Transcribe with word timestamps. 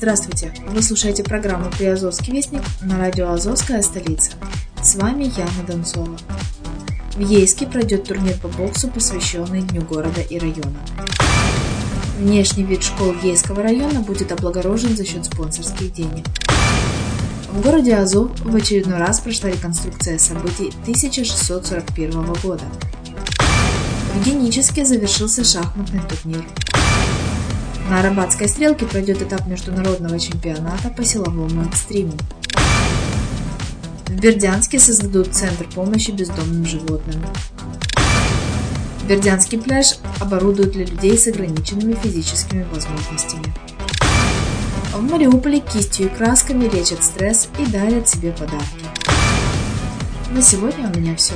Здравствуйте! 0.00 0.50
Вы 0.66 0.80
слушаете 0.80 1.22
программу 1.22 1.70
«Приазовский 1.70 2.32
вестник» 2.32 2.62
на 2.80 2.96
радио 2.96 3.32
«Азовская 3.32 3.82
столица». 3.82 4.30
С 4.82 4.94
вами 4.94 5.24
Яна 5.24 5.66
Донцова. 5.68 6.16
В 7.16 7.20
Ейске 7.20 7.66
пройдет 7.66 8.04
турнир 8.04 8.34
по 8.38 8.48
боксу, 8.48 8.88
посвященный 8.88 9.60
Дню 9.60 9.82
города 9.82 10.22
и 10.22 10.38
района. 10.38 10.80
Внешний 12.18 12.64
вид 12.64 12.82
школ 12.82 13.12
Ейского 13.22 13.62
района 13.62 14.00
будет 14.00 14.32
облагорожен 14.32 14.96
за 14.96 15.04
счет 15.04 15.26
спонсорских 15.26 15.92
денег. 15.92 16.24
В 17.52 17.60
городе 17.60 17.94
Азов 17.94 18.30
в 18.40 18.56
очередной 18.56 18.96
раз 18.96 19.20
прошла 19.20 19.50
реконструкция 19.50 20.16
событий 20.16 20.72
1641 20.84 22.22
года. 22.42 22.64
В 24.14 24.24
Геническе 24.24 24.86
завершился 24.86 25.44
шахматный 25.44 26.00
турнир. 26.08 26.46
На 27.90 27.98
Арабатской 27.98 28.48
стрелке 28.48 28.86
пройдет 28.86 29.20
этап 29.20 29.48
международного 29.48 30.16
чемпионата 30.20 30.90
по 30.96 31.04
силовому 31.04 31.64
экстриму. 31.64 32.12
В 34.06 34.12
Бердянске 34.12 34.78
создадут 34.78 35.34
центр 35.34 35.66
помощи 35.74 36.12
бездомным 36.12 36.64
животным. 36.64 37.20
Бердянский 39.08 39.58
пляж 39.58 39.96
оборудуют 40.20 40.70
для 40.70 40.84
людей 40.84 41.18
с 41.18 41.26
ограниченными 41.26 41.94
физическими 41.94 42.62
возможностями. 42.72 43.52
В 44.94 45.02
Мариуполе 45.02 45.58
кистью 45.58 46.06
и 46.06 46.10
красками 46.10 46.68
лечат 46.68 47.02
стресс 47.02 47.48
и 47.58 47.66
дарят 47.66 48.08
себе 48.08 48.30
подарки. 48.30 48.86
На 50.30 50.40
сегодня 50.42 50.88
у 50.88 50.96
меня 50.96 51.16
все. 51.16 51.34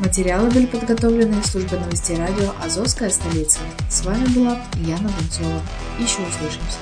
Материалы 0.00 0.50
были 0.50 0.66
подготовлены 0.66 1.42
службой 1.42 1.80
новостей 1.80 2.18
радио 2.18 2.52
«Азовская 2.62 3.08
столица». 3.08 3.60
С 3.88 4.04
вами 4.04 4.26
была 4.26 4.60
Яна 4.74 5.10
Донцова. 5.18 5.62
Еще 5.98 6.20
услышимся. 6.20 6.78